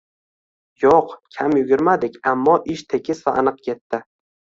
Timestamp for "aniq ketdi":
3.43-4.01